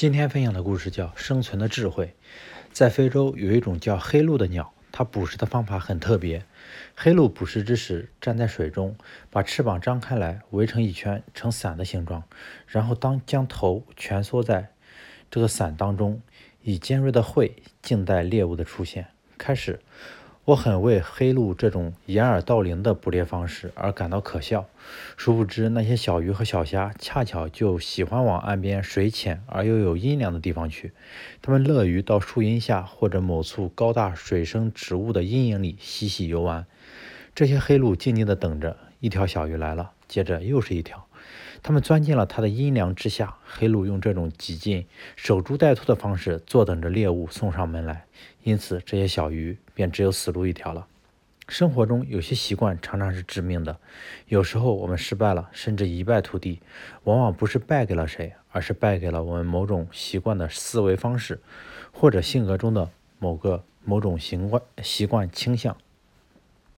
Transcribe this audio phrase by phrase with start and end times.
[0.00, 2.06] 今天分享的故事叫《生存的智慧》。
[2.72, 6.42] 在非洲有一种叫黑鹭的鸟，它捕食的方法很特别。
[6.96, 8.96] 黑鹭捕食之时，站在水中，
[9.28, 12.24] 把翅膀张开来，围成一圈，呈伞的形状，
[12.66, 14.70] 然后当将头蜷缩在
[15.30, 16.22] 这个伞当中，
[16.62, 19.08] 以尖锐的喙静待猎物的出现。
[19.36, 19.80] 开始。
[20.46, 24.66] 我很为黑鹭这种掩耳盗铃的捕猎方式而感到可笑。
[25.16, 30.92] 殊不知，那些小鱼和小虾恰巧就喜欢往岸边水浅而又有阴凉的地方去。
[31.42, 36.66] 它们乐于到树荫下或者某处高大水生植物的阴影里嬉戏游玩。
[37.34, 41.06] 这些黑鹭静静地等着，一条小鱼来了，接着又是一条。
[41.62, 43.36] 它们钻进了它的阴凉之下。
[43.44, 44.86] 黑鹭用这种极尽
[45.16, 48.04] 守株待兔的方式，坐等着猎物送上门来。
[48.42, 50.86] 因此，这些小鱼便只有死路一条了。
[51.48, 53.76] 生活中有些习惯常常是致命的。
[54.28, 56.60] 有时候我们失败了，甚至一败涂地，
[57.04, 61.40] 往往不是败给了谁，而是败给了我们某种习惯的思维方式，
[61.92, 65.76] 或者性格中的某个某种习惯习惯倾向。